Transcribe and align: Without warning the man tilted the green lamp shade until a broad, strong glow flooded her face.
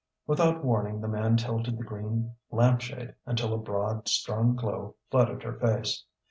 Without 0.25 0.63
warning 0.65 0.99
the 0.99 1.07
man 1.07 1.37
tilted 1.37 1.77
the 1.77 1.83
green 1.83 2.33
lamp 2.49 2.81
shade 2.81 3.13
until 3.27 3.53
a 3.53 3.57
broad, 3.59 4.07
strong 4.09 4.55
glow 4.55 4.95
flooded 5.11 5.43
her 5.43 5.53
face. 5.53 6.05